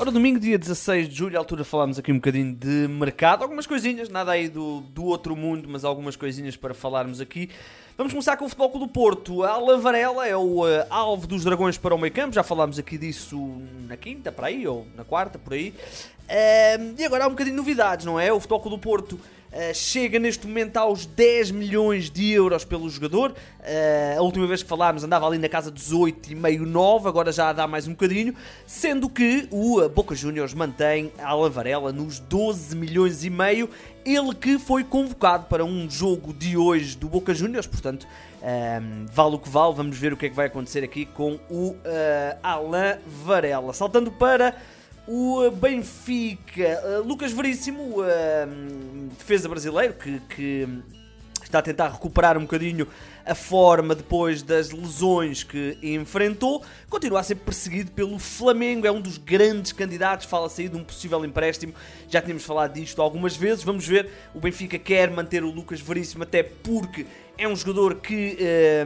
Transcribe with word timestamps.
Ora, 0.00 0.12
domingo, 0.12 0.38
dia 0.38 0.56
16 0.56 1.08
de 1.08 1.14
julho, 1.16 1.36
à 1.36 1.40
altura 1.40 1.64
falámos 1.64 1.98
aqui 1.98 2.12
um 2.12 2.16
bocadinho 2.18 2.54
de 2.54 2.86
mercado, 2.86 3.42
algumas 3.42 3.66
coisinhas, 3.66 4.08
nada 4.08 4.30
aí 4.30 4.48
do, 4.48 4.80
do 4.80 5.04
outro 5.04 5.34
mundo, 5.34 5.68
mas 5.68 5.84
algumas 5.84 6.14
coisinhas 6.14 6.56
para 6.56 6.72
falarmos 6.72 7.20
aqui. 7.20 7.50
Vamos 7.96 8.12
começar 8.12 8.36
com 8.36 8.44
o 8.44 8.48
Futebol 8.48 8.70
Clube 8.70 8.86
do 8.86 8.92
Porto. 8.92 9.42
A 9.42 9.56
Lavarela 9.56 10.24
é 10.24 10.36
o 10.36 10.64
uh, 10.64 10.86
alvo 10.88 11.26
dos 11.26 11.42
dragões 11.42 11.76
para 11.76 11.96
o 11.96 11.98
meio 11.98 12.12
campo, 12.12 12.32
já 12.32 12.44
falámos 12.44 12.78
aqui 12.78 12.96
disso 12.96 13.60
na 13.88 13.96
quinta, 13.96 14.30
para 14.30 14.46
aí, 14.46 14.64
ou 14.68 14.86
na 14.94 15.02
quarta, 15.02 15.36
por 15.36 15.54
aí. 15.54 15.74
Uh, 16.28 16.94
e 16.96 17.04
agora 17.04 17.24
há 17.24 17.26
um 17.26 17.30
bocadinho 17.30 17.56
de 17.56 17.60
novidades, 17.60 18.06
não 18.06 18.20
é? 18.20 18.32
O 18.32 18.38
Futebol 18.38 18.60
Clube 18.60 18.76
do 18.76 18.80
Porto 18.80 19.18
Uh, 19.50 19.74
chega 19.74 20.18
neste 20.18 20.46
momento 20.46 20.76
aos 20.76 21.06
10 21.06 21.52
milhões 21.52 22.10
de 22.10 22.30
euros 22.30 22.64
pelo 22.64 22.88
jogador. 22.90 23.30
Uh, 23.30 24.18
a 24.18 24.22
última 24.22 24.46
vez 24.46 24.62
que 24.62 24.68
falámos 24.68 25.02
andava 25.02 25.26
ali 25.26 25.38
na 25.38 25.48
casa 25.48 25.70
dos 25.70 25.92
8,5, 25.92 26.60
9, 26.60 27.08
agora 27.08 27.32
já 27.32 27.52
dá 27.52 27.66
mais 27.66 27.86
um 27.86 27.92
bocadinho. 27.92 28.34
Sendo 28.66 29.08
que 29.08 29.48
o 29.50 29.88
Boca 29.88 30.14
Juniors 30.14 30.52
mantém 30.52 31.10
a 31.18 31.32
Lavarela 31.34 31.92
nos 31.92 32.18
12 32.18 32.76
milhões 32.76 33.24
e 33.24 33.30
meio. 33.30 33.70
Ele 34.04 34.34
que 34.34 34.58
foi 34.58 34.84
convocado 34.84 35.46
para 35.46 35.64
um 35.64 35.88
jogo 35.88 36.32
de 36.32 36.56
hoje 36.56 36.96
do 36.96 37.08
Boca 37.08 37.34
Juniors, 37.34 37.66
portanto, 37.66 38.06
um, 38.42 39.06
vale 39.12 39.34
o 39.34 39.38
que 39.38 39.48
vale. 39.48 39.74
Vamos 39.74 39.98
ver 39.98 40.12
o 40.12 40.16
que 40.16 40.26
é 40.26 40.28
que 40.28 40.36
vai 40.36 40.46
acontecer 40.46 40.84
aqui 40.84 41.06
com 41.06 41.38
o 41.50 41.70
uh, 41.70 41.78
Alain 42.42 42.98
Varela. 43.06 43.72
Saltando 43.72 44.10
para 44.10 44.54
o 45.08 45.50
Benfica, 45.50 46.82
uh, 46.84 47.02
Lucas 47.02 47.32
Veríssimo, 47.32 48.02
uh, 48.02 49.08
defesa 49.16 49.48
brasileiro, 49.48 49.94
que, 49.94 50.20
que, 50.28 50.68
está 51.42 51.60
a 51.60 51.62
tentar 51.62 51.88
recuperar 51.88 52.36
um 52.36 52.42
bocadinho 52.42 52.86
a 53.24 53.34
forma 53.34 53.94
depois 53.94 54.42
das 54.42 54.70
lesões 54.70 55.42
que 55.42 55.78
enfrentou, 55.82 56.62
continua 56.90 57.20
a 57.20 57.22
ser 57.22 57.36
perseguido 57.36 57.90
pelo 57.92 58.18
Flamengo, 58.18 58.86
é 58.86 58.92
um 58.92 59.00
dos 59.00 59.16
grandes 59.16 59.72
candidatos, 59.72 60.26
fala-se 60.26 60.60
aí 60.60 60.68
de 60.68 60.76
um 60.76 60.84
possível 60.84 61.24
empréstimo, 61.24 61.72
já 62.10 62.20
tínhamos 62.20 62.44
falado 62.44 62.74
disto 62.74 63.00
algumas 63.00 63.34
vezes, 63.34 63.64
vamos 63.64 63.88
ver, 63.88 64.10
o 64.34 64.40
Benfica 64.40 64.78
quer 64.78 65.10
manter 65.10 65.42
o 65.42 65.50
Lucas 65.50 65.80
Veríssimo 65.80 66.22
até 66.22 66.42
porque 66.42 67.06
é 67.38 67.48
um 67.48 67.56
jogador 67.56 67.94
que... 67.94 68.36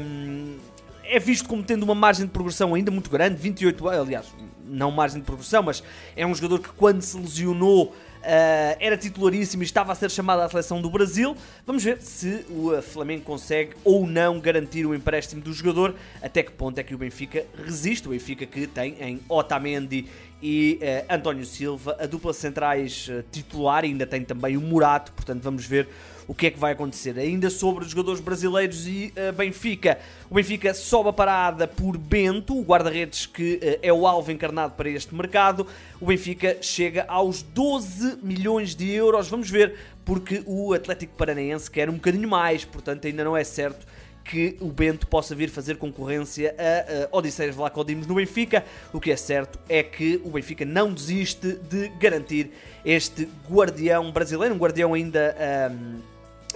Uh, 0.01 0.72
é 1.05 1.19
visto 1.19 1.49
como 1.49 1.63
tendo 1.63 1.83
uma 1.83 1.95
margem 1.95 2.27
de 2.27 2.33
progressão 2.33 2.75
ainda 2.75 2.91
muito 2.91 3.11
grande, 3.11 3.37
28 3.37 3.89
anos, 3.89 4.01
aliás, 4.01 4.27
não 4.65 4.91
margem 4.91 5.21
de 5.21 5.27
progressão, 5.27 5.63
mas 5.63 5.83
é 6.17 6.27
um 6.27 6.35
jogador 6.35 6.61
que 6.61 6.71
quando 6.71 7.03
se 7.03 7.17
lesionou 7.17 7.95
Uh, 8.23 8.79
era 8.79 8.97
titularíssimo 8.97 9.65
e 9.65 9.67
estava 9.67 9.91
a 9.91 9.97
ser 9.97 10.09
chamado 10.09 10.43
à 10.43 10.49
seleção 10.49 10.81
do 10.81 10.89
Brasil. 10.89 11.37
Vamos 11.67 11.83
ver 11.83 12.01
se 12.01 12.47
o 12.49 12.81
Flamengo 12.81 13.25
consegue 13.25 13.73
ou 13.83 14.07
não 14.07 14.39
garantir 14.39 14.87
o 14.87 14.95
empréstimo 14.95 15.43
do 15.43 15.53
jogador. 15.53 15.97
Até 16.23 16.45
que 16.45 16.53
ponto 16.53 16.79
é 16.79 16.85
que 16.85 16.95
o 16.95 16.99
Benfica 16.99 17.45
resiste? 17.67 18.07
O 18.07 18.13
Benfica 18.13 18.47
que 18.47 18.69
tem 18.69 18.97
em 19.01 19.21
Otamendi 19.29 20.07
e 20.41 20.79
uh, 20.81 21.13
António 21.13 21.45
Silva 21.45 21.97
a 21.99 22.07
dupla 22.07 22.33
centrais 22.33 23.09
uh, 23.09 23.25
titular, 23.33 23.85
e 23.85 23.89
ainda 23.89 24.07
tem 24.07 24.25
também 24.25 24.57
o 24.57 24.61
Murato. 24.61 25.11
Portanto, 25.11 25.43
vamos 25.43 25.67
ver 25.67 25.89
o 26.33 26.35
que 26.35 26.47
é 26.47 26.51
que 26.51 26.59
vai 26.59 26.73
acontecer. 26.73 27.19
Ainda 27.19 27.51
sobre 27.51 27.85
os 27.85 27.91
jogadores 27.91 28.19
brasileiros 28.19 28.87
e 28.87 29.13
uh, 29.19 29.35
Benfica. 29.35 29.99
O 30.31 30.35
Benfica 30.35 30.73
sobe 30.73 31.11
a 31.11 31.13
parada 31.13 31.69
por 31.69 31.99
Bento, 31.99 32.59
o 32.59 32.63
guarda-redes 32.63 33.27
que 33.27 33.57
uh, 33.57 33.79
é 33.83 33.93
o 33.93 34.07
alvo 34.07 34.33
encarnado 34.33 34.73
para 34.73 34.89
este 34.89 35.15
mercado. 35.15 35.67
O 36.01 36.07
Benfica 36.07 36.57
chega 36.63 37.05
aos 37.07 37.43
12 37.43 38.21
milhões 38.23 38.75
de 38.75 38.91
euros. 38.91 39.29
Vamos 39.29 39.51
ver, 39.51 39.75
porque 40.07 40.43
o 40.47 40.73
Atlético 40.73 41.15
Paranaense 41.17 41.71
quer 41.71 41.91
um 41.91 41.95
bocadinho 41.95 42.27
mais, 42.27 42.65
portanto 42.65 43.07
ainda 43.07 43.23
não 43.23 43.37
é 43.37 43.45
certo 43.45 43.87
que 44.25 44.57
o 44.61 44.69
Bento 44.69 45.07
possa 45.07 45.35
vir 45.35 45.51
fazer 45.51 45.77
concorrência 45.77 46.55
a, 46.57 47.15
a 47.15 47.19
Odisseias 47.19 47.55
Vlacodimos 47.55 48.07
no 48.07 48.15
Benfica. 48.15 48.65
O 48.91 48.99
que 49.01 49.11
é 49.11 49.17
certo 49.17 49.59
é 49.69 49.83
que 49.83 50.19
o 50.25 50.31
Benfica 50.31 50.65
não 50.65 50.95
desiste 50.95 51.59
de 51.69 51.89
garantir 52.01 52.53
este 52.87 53.29
guardião 53.51 54.11
brasileiro, 54.11 54.55
um 54.55 54.59
guardião 54.59 54.95
ainda 54.95 55.37
um, 55.71 56.12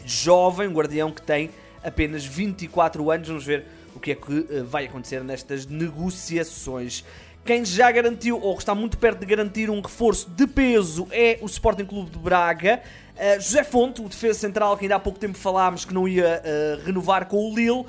jovem, 0.07 0.69
um 0.69 0.73
guardião 0.73 1.11
que 1.11 1.21
tem 1.21 1.51
apenas 1.83 2.25
24 2.25 3.11
anos. 3.11 3.29
Vamos 3.29 3.45
ver 3.45 3.67
o 3.95 4.01
que 4.01 4.13
é 4.13 4.15
que 4.15 4.33
uh, 4.33 4.65
vai 4.65 4.87
acontecer 4.87 5.23
nestas 5.23 5.67
negociações. 5.67 7.05
Quem 7.45 7.65
já 7.65 7.91
garantiu, 7.91 8.41
ou 8.41 8.57
está 8.59 8.75
muito 8.75 8.99
perto 8.99 9.21
de 9.21 9.27
garantir 9.27 9.71
um 9.71 9.81
reforço 9.81 10.29
de 10.31 10.47
peso, 10.47 11.07
é 11.11 11.39
o 11.41 11.47
Sporting 11.47 11.85
Clube 11.85 12.11
de 12.11 12.19
Braga. 12.19 12.83
Uh, 13.15 13.41
José 13.41 13.65
Fonte, 13.65 14.01
o 14.01 14.09
defesa 14.09 14.39
central 14.39 14.77
que 14.77 14.85
ainda 14.85 14.97
há 14.97 15.01
pouco 15.01 15.19
tempo 15.19 15.39
falámos 15.39 15.85
que 15.85 15.95
não 15.95 16.07
ia 16.09 16.43
uh, 16.43 16.85
renovar 16.85 17.27
com 17.27 17.51
o 17.51 17.55
Lille, 17.55 17.85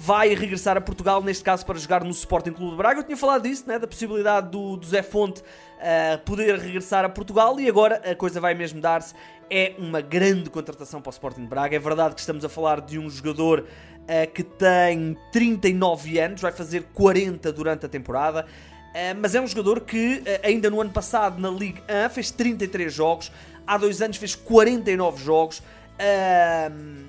vai 0.00 0.32
regressar 0.32 0.76
a 0.76 0.80
Portugal, 0.80 1.20
neste 1.20 1.42
caso 1.42 1.66
para 1.66 1.76
jogar 1.76 2.04
no 2.04 2.10
Sporting 2.10 2.52
Clube 2.52 2.70
de 2.70 2.76
Braga. 2.76 3.00
Eu 3.00 3.04
tinha 3.04 3.16
falado 3.16 3.42
disso, 3.42 3.64
né, 3.66 3.80
da 3.80 3.86
possibilidade 3.86 4.48
do, 4.48 4.76
do 4.76 4.86
Zé 4.86 5.02
Fonte 5.02 5.40
uh, 5.40 6.18
poder 6.24 6.56
regressar 6.56 7.04
a 7.04 7.08
Portugal 7.08 7.58
e 7.58 7.68
agora 7.68 8.00
a 8.08 8.14
coisa 8.14 8.40
vai 8.40 8.54
mesmo 8.54 8.80
dar-se. 8.80 9.12
É 9.50 9.74
uma 9.76 10.00
grande 10.00 10.50
contratação 10.50 11.02
para 11.02 11.10
o 11.10 11.12
Sporting 11.12 11.42
de 11.42 11.48
Braga. 11.48 11.74
É 11.74 11.80
verdade 11.80 12.14
que 12.14 12.20
estamos 12.20 12.44
a 12.44 12.48
falar 12.48 12.80
de 12.80 12.96
um 12.96 13.10
jogador 13.10 13.64
uh, 13.64 14.32
que 14.32 14.44
tem 14.44 15.18
39 15.32 16.20
anos, 16.20 16.40
vai 16.40 16.52
fazer 16.52 16.84
40 16.94 17.52
durante 17.52 17.84
a 17.84 17.88
temporada. 17.88 18.46
Uh, 18.90 19.18
mas 19.20 19.34
é 19.34 19.40
um 19.40 19.48
jogador 19.48 19.80
que 19.80 20.22
ainda 20.44 20.70
no 20.70 20.80
ano 20.80 20.90
passado 20.90 21.40
na 21.40 21.50
Liga 21.50 21.82
1 22.06 22.10
fez 22.10 22.30
33 22.30 22.94
jogos, 22.94 23.32
há 23.66 23.76
dois 23.76 24.00
anos 24.00 24.16
fez 24.16 24.36
49 24.36 25.24
jogos, 25.24 25.60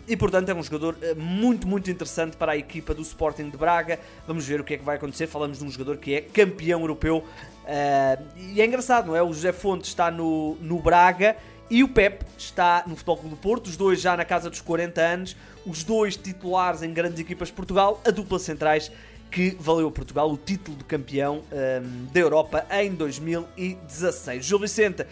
E 0.08 0.18
portanto 0.18 0.50
é 0.50 0.56
um 0.56 0.64
jogador 0.64 0.98
ah, 1.04 1.14
muito, 1.16 1.68
muito 1.68 1.92
interessante 1.92 2.36
para 2.36 2.54
a 2.54 2.58
equipa 2.58 2.94
do 2.94 3.02
Sporting 3.04 3.50
de 3.50 3.58
Braga. 3.58 4.00
Vamos 4.26 4.46
ver 4.46 4.60
o 4.60 4.64
que 4.64 4.74
é 4.74 4.78
que 4.78 4.84
vai 4.84 4.96
acontecer. 4.96 5.28
Falamos 5.28 5.60
de 5.60 5.64
um 5.64 5.70
jogador 5.70 5.98
que 5.98 6.16
é 6.16 6.22
campeão 6.22 6.82
europeu. 6.82 7.18
Uh, 7.18 8.24
e 8.38 8.60
é 8.60 8.66
engraçado, 8.66 9.08
não 9.08 9.16
é? 9.16 9.22
O 9.22 9.32
José 9.32 9.52
Fontes 9.52 9.90
está 9.90 10.10
no, 10.10 10.56
no 10.56 10.80
Braga 10.80 11.38
e 11.70 11.84
o 11.84 11.88
Pep 11.88 12.26
está 12.36 12.84
no 12.88 12.96
Futebol 12.96 13.18
Clube 13.18 13.36
do 13.36 13.40
Porto. 13.40 13.68
Os 13.68 13.78
dois 13.78 14.02
já 14.02 14.18
na 14.18 14.26
casa 14.26 14.50
dos 14.50 14.62
40 14.62 15.00
anos. 15.00 15.38
Os 15.64 15.84
dois 15.84 16.18
titulares 16.18 16.82
em 16.82 16.92
grandes 16.92 17.20
equipas 17.20 17.50
de 17.50 17.54
Portugal. 17.54 18.02
A 18.04 18.10
dupla 18.10 18.40
centrais 18.40 18.92
que 19.30 19.56
valeu 19.60 19.88
a 19.88 19.92
Portugal 19.92 20.32
o 20.32 20.38
título 20.38 20.76
de 20.76 20.84
campeão 20.84 21.44
um, 21.52 22.06
da 22.12 22.20
Europa 22.20 22.66
em 22.72 22.92
2016. 22.94 24.44
Gil 24.44 24.58
Vicente 24.58 25.06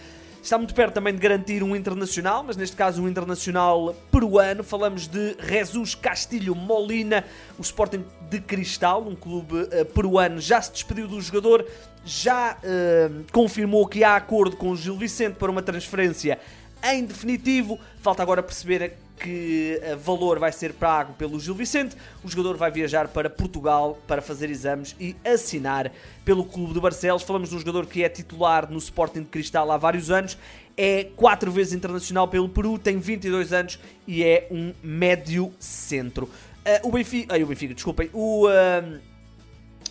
Está 0.47 0.57
muito 0.57 0.73
perto 0.73 0.93
também 0.93 1.13
de 1.13 1.19
garantir 1.19 1.61
um 1.61 1.75
internacional, 1.75 2.41
mas 2.41 2.55
neste 2.55 2.73
caso 2.73 3.03
um 3.03 3.09
internacional 3.09 3.93
peruano. 4.09 4.63
Falamos 4.63 5.05
de 5.05 5.35
Jesus 5.45 5.93
Castilho 5.93 6.55
Molina, 6.55 7.25
o 7.59 7.61
Sporting 7.61 8.05
de 8.29 8.39
Cristal, 8.39 9.05
um 9.05 9.13
clube 9.13 9.63
uh, 9.63 9.85
peruano, 9.93 10.39
já 10.39 10.61
se 10.61 10.71
despediu 10.71 11.05
do 11.05 11.19
jogador, 11.19 11.67
já 12.05 12.53
uh, 12.53 13.25
confirmou 13.33 13.85
que 13.87 14.05
há 14.05 14.15
acordo 14.15 14.55
com 14.55 14.69
o 14.69 14.77
Gil 14.77 14.95
Vicente 14.95 15.35
para 15.35 15.51
uma 15.51 15.61
transferência 15.61 16.39
em 16.83 17.05
definitivo. 17.05 17.79
Falta 18.01 18.21
agora 18.21 18.41
perceber 18.43 18.97
que 19.19 19.79
eh, 19.81 19.95
valor 19.95 20.39
vai 20.39 20.51
ser 20.51 20.73
pago 20.73 21.13
pelo 21.13 21.39
Gil 21.39 21.55
Vicente. 21.55 21.95
O 22.23 22.29
jogador 22.29 22.55
vai 22.55 22.71
viajar 22.71 23.07
para 23.07 23.29
Portugal 23.29 23.97
para 24.07 24.21
fazer 24.21 24.49
exames 24.49 24.95
e 24.99 25.15
assinar 25.25 25.91
pelo 26.23 26.45
Clube 26.45 26.73
de 26.73 26.79
Barcelos. 26.79 27.23
Falamos 27.23 27.49
de 27.49 27.55
um 27.55 27.59
jogador 27.59 27.85
que 27.85 28.03
é 28.03 28.09
titular 28.09 28.69
no 28.71 28.77
Sporting 28.77 29.21
de 29.21 29.27
Cristal 29.27 29.71
há 29.71 29.77
vários 29.77 30.11
anos. 30.11 30.37
É 30.75 31.05
quatro 31.15 31.51
vezes 31.51 31.73
internacional 31.73 32.27
pelo 32.27 32.47
Peru, 32.47 32.77
tem 32.77 32.99
22 32.99 33.51
anos 33.51 33.79
e 34.05 34.23
é 34.23 34.47
um 34.51 34.73
médio 34.83 35.51
centro. 35.59 36.25
Uh, 36.25 36.87
o 36.87 36.91
Benfica, 36.91 37.33
ai, 37.33 37.43
o 37.43 37.47
Benfica, 37.47 37.73
desculpem, 37.73 38.09
o, 38.13 38.47
uh, 38.47 38.99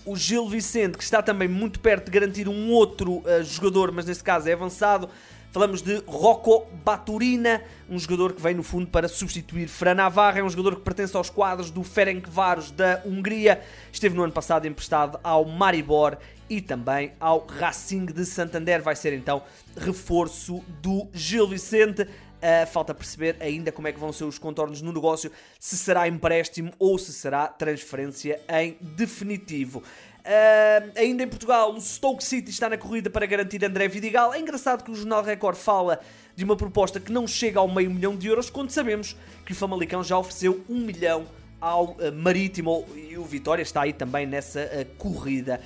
o 0.04 0.14
Gil 0.14 0.48
Vicente, 0.48 0.96
que 0.96 1.02
está 1.02 1.20
também 1.20 1.48
muito 1.48 1.80
perto 1.80 2.04
de 2.04 2.10
garantir 2.12 2.48
um 2.48 2.70
outro 2.70 3.14
uh, 3.18 3.42
jogador, 3.42 3.90
mas 3.90 4.06
neste 4.06 4.22
caso 4.22 4.48
é 4.48 4.52
avançado, 4.52 5.08
Falamos 5.56 5.80
de 5.80 6.02
Rocco 6.06 6.66
Baturina, 6.84 7.62
um 7.88 7.98
jogador 7.98 8.34
que 8.34 8.42
vem 8.42 8.54
no 8.54 8.62
fundo 8.62 8.88
para 8.88 9.08
substituir 9.08 9.68
Fran 9.68 9.94
Navarra, 9.94 10.40
é 10.40 10.42
um 10.42 10.50
jogador 10.50 10.76
que 10.76 10.82
pertence 10.82 11.16
aos 11.16 11.30
quadros 11.30 11.70
do 11.70 11.82
Ferencváros 11.82 12.70
da 12.70 13.00
Hungria, 13.06 13.62
esteve 13.90 14.14
no 14.14 14.22
ano 14.22 14.34
passado 14.34 14.66
emprestado 14.66 15.18
ao 15.24 15.46
Maribor 15.46 16.18
e 16.50 16.60
também 16.60 17.12
ao 17.18 17.46
Racing 17.46 18.04
de 18.04 18.26
Santander, 18.26 18.82
vai 18.82 18.94
ser 18.94 19.14
então 19.14 19.42
reforço 19.74 20.62
do 20.82 21.08
Gil 21.14 21.48
Vicente. 21.48 22.02
Uh, 22.02 22.66
falta 22.70 22.94
perceber 22.94 23.36
ainda 23.40 23.72
como 23.72 23.88
é 23.88 23.92
que 23.92 23.98
vão 23.98 24.12
ser 24.12 24.24
os 24.24 24.38
contornos 24.38 24.82
no 24.82 24.92
negócio, 24.92 25.32
se 25.58 25.78
será 25.78 26.06
empréstimo 26.06 26.70
ou 26.78 26.98
se 26.98 27.14
será 27.14 27.48
transferência 27.48 28.38
em 28.46 28.76
definitivo. 28.82 29.82
Uh, 30.26 30.90
ainda 30.96 31.22
em 31.22 31.28
Portugal, 31.28 31.72
o 31.72 31.80
Stoke 31.80 32.24
City 32.24 32.50
está 32.50 32.68
na 32.68 32.76
corrida 32.76 33.08
para 33.08 33.24
garantir 33.26 33.64
André 33.64 33.86
Vidigal. 33.86 34.34
É 34.34 34.40
engraçado 34.40 34.82
que 34.82 34.90
o 34.90 34.94
Jornal 34.94 35.22
Record 35.22 35.56
fala 35.56 36.00
de 36.34 36.42
uma 36.44 36.56
proposta 36.56 36.98
que 36.98 37.12
não 37.12 37.28
chega 37.28 37.60
ao 37.60 37.68
meio 37.68 37.88
milhão 37.92 38.16
de 38.16 38.26
euros, 38.26 38.50
quando 38.50 38.70
sabemos 38.70 39.16
que 39.44 39.52
o 39.52 39.54
Famalicão 39.54 40.02
já 40.02 40.18
ofereceu 40.18 40.64
um 40.68 40.80
milhão 40.80 41.26
ao 41.60 41.92
uh, 41.92 42.12
Marítimo 42.12 42.84
e 42.96 43.16
o 43.16 43.24
Vitória 43.24 43.62
está 43.62 43.82
aí 43.82 43.92
também 43.92 44.26
nessa 44.26 44.62
uh, 44.62 44.96
corrida. 44.96 45.60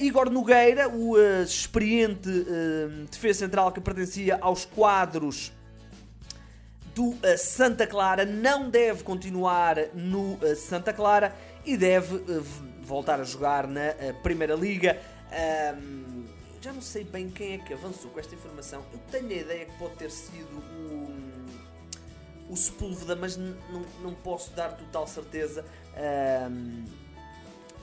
Igor 0.00 0.30
Nogueira, 0.30 0.88
o 0.88 1.16
experiente 1.40 2.28
defesa 3.08 3.38
central 3.38 3.70
que 3.70 3.80
pertencia 3.80 4.36
aos 4.40 4.64
quadros 4.64 5.52
do 6.92 7.14
Santa 7.38 7.86
Clara, 7.86 8.24
não 8.24 8.68
deve 8.68 9.04
continuar 9.04 9.76
no 9.94 10.36
Santa 10.56 10.92
Clara 10.92 11.32
e 11.64 11.76
deve 11.76 12.20
voltar 12.84 13.20
a 13.20 13.24
jogar 13.24 13.66
na 13.66 13.90
uh, 13.90 14.22
Primeira 14.22 14.54
Liga. 14.54 15.00
Um, 15.78 16.24
já 16.60 16.72
não 16.72 16.80
sei 16.80 17.04
bem 17.04 17.28
quem 17.28 17.54
é 17.54 17.58
que 17.58 17.74
avançou 17.74 18.10
com 18.10 18.18
esta 18.18 18.34
informação. 18.34 18.84
Eu 18.92 18.98
tenho 19.10 19.28
a 19.28 19.42
ideia 19.42 19.66
que 19.66 19.78
pode 19.78 19.94
ter 19.96 20.10
sido 20.10 20.56
o, 20.56 22.52
o 22.52 22.56
Sepúlveda, 22.56 23.14
mas 23.14 23.36
não 23.36 24.14
posso 24.22 24.50
dar 24.52 24.76
total 24.76 25.06
certeza. 25.06 25.64
Um, 26.50 26.84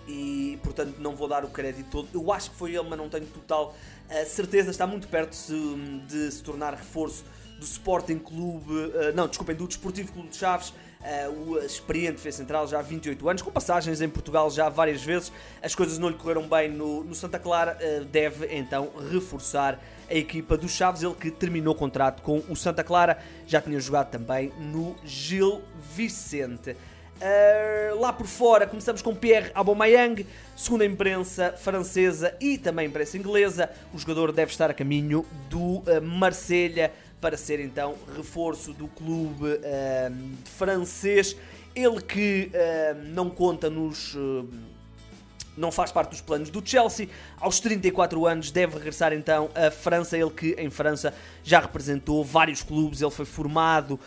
e 0.07 0.59
portanto 0.63 0.97
não 0.97 1.15
vou 1.15 1.27
dar 1.27 1.45
o 1.45 1.49
crédito 1.49 1.89
todo. 1.89 2.09
Eu 2.13 2.33
acho 2.33 2.49
que 2.49 2.55
foi 2.55 2.75
ele, 2.75 2.89
mas 2.89 2.97
não 2.97 3.07
tenho 3.07 3.27
total 3.27 3.75
uh, 4.09 4.25
certeza. 4.25 4.71
Está 4.71 4.87
muito 4.87 5.07
perto 5.07 5.37
de, 5.47 5.99
de 6.07 6.31
se 6.31 6.41
tornar 6.41 6.73
reforço 6.73 7.23
do 7.59 7.65
Sporting 7.65 8.17
Clube, 8.17 8.73
uh, 8.73 9.15
não, 9.15 9.27
desculpem, 9.27 9.55
do 9.55 9.67
Desportivo 9.67 10.11
Clube 10.11 10.29
de 10.29 10.37
Chaves. 10.37 10.73
Uh, 11.01 11.51
o 11.51 11.57
experiente 11.57 12.17
defesa 12.17 12.37
central 12.37 12.67
já 12.67 12.77
há 12.77 12.81
28 12.81 13.27
anos, 13.27 13.41
com 13.41 13.51
passagens 13.51 14.01
em 14.01 14.09
Portugal 14.09 14.51
já 14.51 14.69
várias 14.69 15.01
vezes. 15.01 15.31
As 15.61 15.73
coisas 15.73 15.97
não 15.97 16.09
lhe 16.09 16.15
correram 16.15 16.47
bem 16.47 16.69
no, 16.69 17.03
no 17.03 17.15
Santa 17.15 17.39
Clara, 17.39 17.77
uh, 17.81 18.05
deve 18.05 18.55
então 18.55 18.91
reforçar 19.11 19.79
a 20.09 20.13
equipa 20.13 20.57
do 20.57 20.69
Chaves, 20.69 21.01
ele 21.01 21.15
que 21.15 21.31
terminou 21.31 21.73
o 21.73 21.77
contrato 21.77 22.21
com 22.21 22.43
o 22.49 22.55
Santa 22.55 22.83
Clara, 22.83 23.17
já 23.47 23.61
tinha 23.61 23.79
jogado 23.79 24.11
também 24.11 24.51
no 24.59 24.95
Gil 25.03 25.61
Vicente. 25.95 26.75
Uh, 27.21 27.99
lá 27.99 28.11
por 28.11 28.25
fora 28.25 28.65
começamos 28.65 29.01
com 29.01 29.15
Pierre 29.15 29.51
Aubameyang, 29.53 30.25
segundo 30.55 30.81
a 30.81 30.85
imprensa 30.85 31.53
francesa 31.55 32.35
e 32.41 32.57
também 32.57 32.87
a 32.87 32.89
imprensa 32.89 33.15
inglesa, 33.15 33.69
o 33.93 33.97
jogador 33.99 34.31
deve 34.31 34.51
estar 34.51 34.71
a 34.71 34.73
caminho 34.73 35.23
do 35.47 35.77
uh, 35.79 36.01
Marselha 36.01 36.91
para 37.21 37.37
ser 37.37 37.59
então 37.59 37.95
reforço 38.17 38.73
do 38.73 38.87
clube 38.87 39.45
uh, 39.45 40.37
francês. 40.57 41.37
Ele 41.73 42.01
que 42.01 42.51
não 43.13 43.29
conta 43.29 43.69
nos 43.69 44.13
não 45.55 45.71
faz 45.71 45.91
parte 45.91 46.09
dos 46.09 46.21
planos 46.21 46.49
do 46.49 46.61
Chelsea. 46.65 47.07
Aos 47.39 47.59
34 47.59 48.25
anos 48.25 48.51
deve 48.51 48.77
regressar 48.77 49.13
então 49.13 49.49
à 49.53 49.69
França, 49.69 50.17
ele 50.17 50.29
que 50.29 50.55
em 50.57 50.69
França 50.69 51.13
já 51.43 51.59
representou 51.59 52.23
vários 52.23 52.63
clubes, 52.63 53.01
ele 53.01 53.11
foi 53.11 53.25
formado 53.25 53.91
uh, 53.91 53.99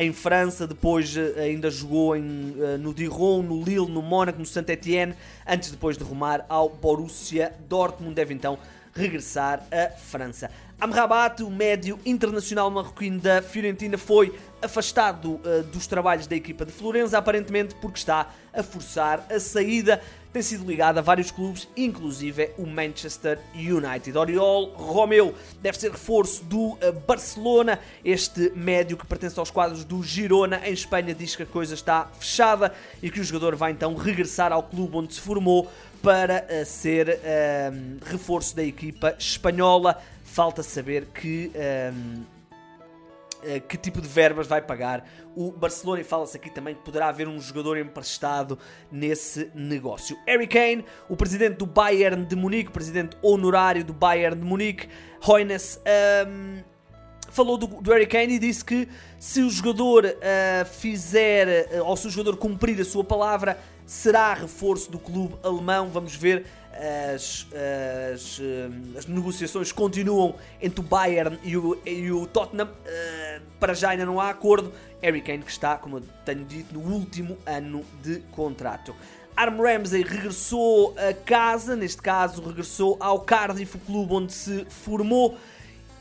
em 0.00 0.12
França, 0.12 0.66
depois 0.66 1.16
uh, 1.16 1.38
ainda 1.38 1.70
jogou 1.70 2.16
em, 2.16 2.22
uh, 2.22 2.78
no 2.78 2.92
Dijon, 2.92 3.42
no 3.42 3.62
Lille, 3.62 3.90
no 3.90 4.02
Mónaco, 4.02 4.38
no 4.38 4.46
Saint-Étienne, 4.46 5.14
antes 5.46 5.70
depois 5.70 5.96
de 5.96 6.04
rumar 6.04 6.44
ao 6.48 6.68
Borussia 6.68 7.52
Dortmund, 7.68 8.14
deve 8.14 8.34
então 8.34 8.58
regressar 8.94 9.66
à 9.72 9.90
França. 9.90 10.50
Amrabat, 10.80 11.42
o 11.42 11.50
médio 11.50 11.98
internacional 12.04 12.70
marroquino 12.70 13.20
da 13.20 13.40
Fiorentina, 13.40 13.96
foi 13.96 14.34
afastado 14.60 15.34
uh, 15.34 15.62
dos 15.72 15.86
trabalhos 15.86 16.26
da 16.26 16.34
equipa 16.34 16.64
de 16.64 16.72
Florença, 16.72 17.16
aparentemente 17.16 17.74
porque 17.76 17.98
está 17.98 18.28
a 18.52 18.62
forçar 18.62 19.24
a 19.30 19.38
saída. 19.38 20.00
Tem 20.32 20.42
sido 20.42 20.68
ligado 20.68 20.98
a 20.98 21.00
vários 21.00 21.30
clubes, 21.30 21.68
inclusive 21.76 22.50
o 22.58 22.66
Manchester 22.66 23.38
United. 23.54 24.18
Oriol 24.18 24.72
Romeu 24.74 25.32
deve 25.62 25.78
ser 25.78 25.92
reforço 25.92 26.44
do 26.44 26.72
uh, 26.72 26.92
Barcelona. 27.06 27.78
Este 28.04 28.50
médio 28.54 28.96
que 28.96 29.06
pertence 29.06 29.38
aos 29.38 29.50
quadros 29.50 29.84
do 29.84 30.02
Girona 30.02 30.60
em 30.66 30.72
Espanha 30.72 31.14
diz 31.14 31.36
que 31.36 31.44
a 31.44 31.46
coisa 31.46 31.74
está 31.74 32.08
fechada 32.18 32.74
e 33.00 33.10
que 33.10 33.20
o 33.20 33.24
jogador 33.24 33.54
vai 33.54 33.70
então 33.70 33.94
regressar 33.94 34.52
ao 34.52 34.64
clube 34.64 34.96
onde 34.96 35.14
se 35.14 35.20
formou 35.20 35.70
para 36.02 36.44
uh, 36.44 36.66
ser 36.66 37.20
reforço 38.04 38.56
da 38.56 38.62
equipa 38.62 39.14
espanhola. 39.18 40.02
Falta 40.34 40.64
saber 40.64 41.06
que. 41.14 41.52
Uh, 41.54 42.34
que 43.68 43.76
tipo 43.76 44.00
de 44.00 44.08
verbas 44.08 44.46
vai 44.46 44.62
pagar 44.62 45.06
o 45.36 45.52
Barcelona 45.52 46.00
e 46.00 46.04
fala-se 46.04 46.34
aqui 46.34 46.48
também 46.48 46.74
que 46.74 46.80
poderá 46.80 47.08
haver 47.08 47.28
um 47.28 47.38
jogador 47.38 47.76
emprestado 47.76 48.58
nesse 48.90 49.50
negócio. 49.54 50.16
Harry 50.26 50.48
Kane, 50.48 50.84
o 51.10 51.14
presidente 51.14 51.58
do 51.58 51.66
Bayern 51.66 52.24
de 52.24 52.34
Munique, 52.34 52.72
presidente 52.72 53.16
honorário 53.22 53.84
do 53.84 53.92
Bayern 53.92 54.40
de 54.40 54.46
Munique, 54.46 54.88
Hoynes, 55.24 55.78
um, 56.26 56.62
falou 57.30 57.58
do, 57.58 57.66
do 57.66 57.92
Harry 57.92 58.06
Kane 58.06 58.36
e 58.36 58.38
disse 58.38 58.64
que 58.64 58.88
se 59.18 59.42
o 59.42 59.50
jogador 59.50 60.06
uh, 60.06 60.64
fizer, 60.64 61.68
uh, 61.74 61.84
ou 61.84 61.96
se 61.98 62.06
o 62.06 62.10
jogador 62.10 62.38
cumprir 62.38 62.80
a 62.80 62.84
sua 62.84 63.04
palavra, 63.04 63.58
será 63.84 64.32
reforço 64.32 64.90
do 64.90 64.98
clube 64.98 65.36
alemão. 65.42 65.90
Vamos 65.90 66.16
ver. 66.16 66.46
As, 66.76 67.46
as, 68.12 68.40
eh, 68.42 68.68
as 68.98 69.06
negociações 69.06 69.70
continuam 69.70 70.34
entre 70.60 70.80
o 70.80 70.82
Bayern 70.82 71.38
e 71.44 71.56
o, 71.56 71.78
e 71.86 72.10
o 72.10 72.26
Tottenham. 72.26 72.66
Uh, 72.66 73.42
para 73.60 73.74
já 73.74 73.90
ainda 73.90 74.04
não 74.04 74.20
há 74.20 74.30
acordo. 74.30 74.72
Harry 75.00 75.22
Kane 75.22 75.44
que 75.44 75.50
está, 75.50 75.76
como 75.76 75.98
eu 75.98 76.02
tenho 76.24 76.44
dito, 76.44 76.74
no 76.74 76.80
último 76.80 77.38
ano 77.46 77.84
de 78.02 78.20
contrato. 78.32 78.94
Arm 79.36 79.60
Ramsey 79.60 80.02
regressou 80.02 80.94
a 80.96 81.12
casa, 81.12 81.74
neste 81.74 82.00
caso 82.00 82.42
regressou 82.42 82.96
ao 83.00 83.20
Cardiff, 83.20 83.76
o 83.76 83.80
clube 83.80 84.12
onde 84.12 84.32
se 84.32 84.64
formou. 84.68 85.36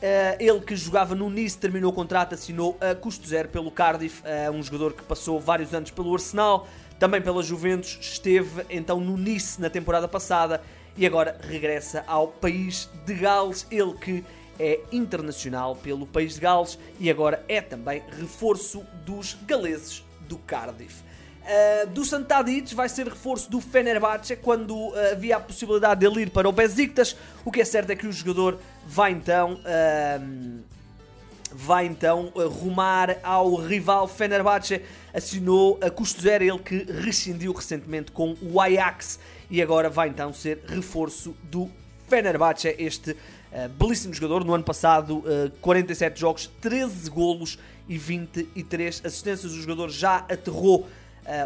Uh, 0.04 0.36
ele 0.38 0.60
que 0.60 0.76
jogava 0.76 1.16
no 1.16 1.30
Nice 1.30 1.58
terminou 1.58 1.90
o 1.90 1.96
contrato, 1.96 2.36
assinou 2.36 2.78
a 2.82 2.94
custo 2.94 3.26
zero 3.26 3.48
pelo 3.48 3.72
Cardiff, 3.72 4.22
uh, 4.22 4.52
um 4.52 4.62
jogador 4.62 4.92
que 4.92 5.02
passou 5.02 5.40
vários 5.40 5.74
anos 5.74 5.92
pelo 5.92 6.14
Arsenal, 6.14 6.68
também 7.00 7.22
pela 7.22 7.42
Juventus, 7.42 7.98
esteve 8.02 8.66
então 8.70 9.00
no 9.00 9.16
Nice 9.16 9.62
na 9.62 9.70
temporada 9.70 10.06
passada 10.06 10.62
e 10.98 11.06
agora 11.06 11.40
regressa 11.48 12.04
ao 12.06 12.28
país 12.28 12.90
de 13.06 13.14
Gales. 13.14 13.66
Ele 13.72 13.94
que 13.94 14.26
é 14.60 14.82
internacional 14.92 15.74
pelo 15.74 16.06
país 16.06 16.34
de 16.34 16.42
Gales 16.42 16.78
e 17.00 17.10
agora 17.10 17.42
é 17.48 17.62
também 17.62 18.04
reforço 18.20 18.84
dos 19.06 19.38
galeses 19.46 20.04
do 20.28 20.38
Cardiff. 20.38 21.02
Uh, 21.44 21.88
do 21.88 22.06
Santadic 22.06 22.74
vai 22.74 22.88
ser 22.88 23.06
reforço 23.06 23.52
do 23.52 23.60
Fenerbahçe 23.60 24.34
quando 24.38 24.74
uh, 24.74 25.12
havia 25.12 25.36
a 25.36 25.40
possibilidade 25.42 26.00
dele 26.00 26.22
ir 26.22 26.30
para 26.30 26.48
o 26.48 26.54
Besiktas. 26.54 27.18
O 27.44 27.52
que 27.52 27.60
é 27.60 27.66
certo 27.66 27.90
é 27.90 27.96
que 27.98 28.08
o 28.08 28.14
jogador 28.14 28.58
vai 28.88 29.12
então 29.12 29.56
uh, 29.56 30.64
vai 31.52 31.86
então 31.86 32.32
rumar 32.62 33.20
ao 33.24 33.56
rival 33.56 34.08
Fenerbahçe. 34.08 34.82
Assinou 35.14 35.78
a 35.82 35.90
custo 35.90 36.22
zero, 36.22 36.44
ele 36.44 36.60
que 36.60 36.86
rescindiu 36.92 37.54
recentemente 37.54 38.12
com 38.12 38.36
o 38.42 38.60
Ajax 38.60 39.20
e 39.50 39.62
agora 39.62 39.90
vai 39.90 40.10
então 40.10 40.34
ser 40.34 40.64
reforço 40.68 41.36
do 41.44 41.70
Fenerbahçe, 42.08 42.76
este 42.80 43.12
uh, 43.12 43.70
belíssimo 43.78 44.14
jogador. 44.14 44.44
No 44.44 44.54
ano 44.54 44.64
passado, 44.64 45.18
uh, 45.20 45.52
47 45.62 46.20
jogos, 46.20 46.50
13 46.62 47.10
golos 47.10 47.60
e 47.88 47.98
23 47.98 49.02
assistências. 49.06 49.52
O 49.52 49.62
jogador 49.62 49.90
já 49.90 50.18
aterrou 50.18 50.88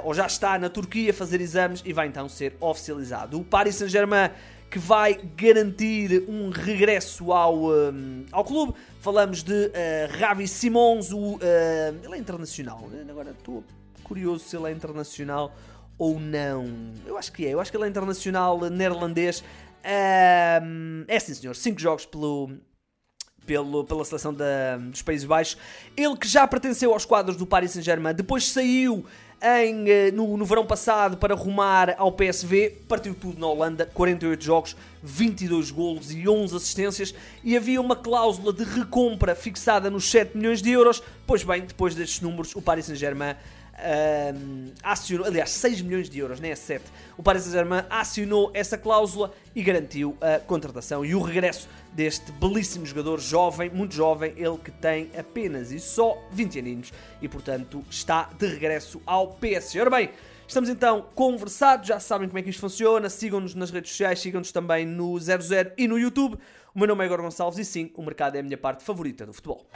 ou 0.03 0.13
já 0.13 0.25
está 0.25 0.57
na 0.57 0.69
Turquia 0.69 1.12
a 1.12 1.13
fazer 1.13 1.39
exames 1.39 1.84
e 1.86 1.93
vai 1.93 2.07
então 2.07 2.27
ser 2.27 2.55
oficializado. 2.60 3.39
O 3.39 3.43
Paris 3.43 3.75
Saint-Germain 3.75 4.31
que 4.69 4.79
vai 4.79 5.13
garantir 5.36 6.25
um 6.27 6.50
regresso 6.50 7.31
ao, 7.31 7.69
um, 7.69 8.25
ao 8.31 8.43
clube. 8.43 8.74
Falamos 9.00 9.41
de 9.43 9.53
uh, 9.53 9.72
Ravi 10.19 10.48
Simons, 10.48 11.12
o, 11.12 11.36
uh, 11.36 11.39
ele 12.03 12.15
é 12.15 12.17
internacional. 12.17 12.84
Agora 13.10 13.31
estou 13.31 13.63
curioso 14.03 14.43
se 14.43 14.55
ele 14.55 14.67
é 14.67 14.72
internacional 14.72 15.53
ou 15.98 16.19
não. 16.19 16.65
Eu 17.05 17.17
acho 17.17 17.31
que 17.31 17.46
é, 17.46 17.53
eu 17.53 17.60
acho 17.60 17.72
que 17.72 17.77
ele 17.77 17.86
é 17.86 17.88
internacional 17.88 18.60
neerlandês. 18.69 19.43
É 19.84 20.60
sim, 21.19 21.34
senhor. 21.34 21.55
5 21.55 21.79
jogos 21.79 22.05
pelo, 22.05 22.51
pelo, 23.47 23.85
pela 23.85 24.05
seleção 24.05 24.33
da, 24.33 24.77
dos 24.77 25.01
Países 25.01 25.25
Baixos. 25.25 25.57
Ele 25.95 26.15
que 26.17 26.27
já 26.27 26.45
pertenceu 26.45 26.93
aos 26.93 27.05
quadros 27.05 27.37
do 27.37 27.45
Paris 27.47 27.71
Saint-Germain, 27.71 28.13
depois 28.13 28.47
saiu 28.49 29.05
em, 29.41 29.89
eh, 29.89 30.11
no, 30.11 30.35
no 30.35 30.45
verão 30.45 30.65
passado 30.65 31.15
para 31.17 31.33
rumar 31.33 31.95
ao 31.97 32.11
PSV, 32.11 32.81
partiu 32.87 33.15
tudo 33.15 33.39
na 33.39 33.47
Holanda, 33.47 33.89
48 33.93 34.43
jogos, 34.43 34.75
22 35.01 35.71
golos 35.71 36.11
e 36.11 36.27
11 36.27 36.55
assistências 36.55 37.15
e 37.43 37.55
havia 37.55 37.79
uma 37.79 37.95
cláusula 37.95 38.51
de 38.51 38.63
recompra 38.63 39.35
fixada 39.35 39.89
nos 39.89 40.09
7 40.09 40.35
milhões 40.35 40.61
de 40.61 40.71
euros. 40.71 41.01
Pois 41.25 41.43
bem, 41.43 41.61
depois 41.61 41.95
destes 41.95 42.19
números, 42.19 42.55
o 42.55 42.61
Paris 42.61 42.85
Saint-Germain 42.85 43.35
uh, 43.77 44.74
acionou, 44.84 45.25
aliás, 45.25 45.51
6 45.51 45.81
milhões 45.81 46.10
de 46.10 46.19
euros, 46.19 46.39
nem 46.39 46.51
é 46.51 46.55
7. 46.55 46.84
O 47.17 47.24
Paris 47.24 47.43
Saint-Germain 47.43 47.84
acionou 47.89 48.51
essa 48.53 48.77
cláusula 48.77 49.34
e 49.55 49.63
garantiu 49.63 50.17
a 50.22 50.39
contratação 50.39 51.05
e 51.05 51.15
o 51.15 51.22
regresso 51.22 51.67
deste 51.93 52.31
belíssimo 52.34 52.86
jogador, 52.86 53.19
jovem, 53.19 53.69
muito 53.69 53.93
jovem, 53.93 54.34
ele 54.38 54.57
que 54.57 54.72
tem 54.72 55.10
apenas 55.17 55.72
e 55.72 55.79
só 55.79 56.17
20 56.31 56.60
aninhos 56.60 56.93
e, 57.22 57.27
portanto, 57.27 57.84
está 57.89 58.29
de 58.38 58.48
regresso 58.48 59.01
ao 59.05 59.34
PSG. 59.34 59.81
Ora 59.81 59.89
bem, 59.89 60.10
Estamos 60.48 60.69
então 60.69 61.07
conversados, 61.13 61.89
já 61.89 62.00
sabem 62.00 62.29
como 62.29 62.39
é 62.39 62.41
que 62.41 62.50
isto 62.50 62.62
funciona. 62.62 63.10
Sigam-nos 63.10 63.53
nas 63.53 63.69
redes 63.69 63.91
sociais, 63.91 64.19
sigam-nos 64.19 64.50
também 64.50 64.86
no 64.86 65.19
00 65.19 65.74
e 65.77 65.89
no 65.89 66.00
YouTube. 66.00 66.38
O 66.74 66.79
meu 66.79 66.88
nome 66.88 67.03
é 67.03 67.05
Igor 67.05 67.22
Gonçalves 67.22 67.60
e 67.60 67.65
sim, 67.65 67.91
o 67.96 68.01
mercado 68.01 68.38
é 68.38 68.39
a 68.39 68.43
minha 68.43 68.57
parte 68.57 68.81
favorita 68.81 69.25
do 69.25 69.34
futebol. 69.34 69.67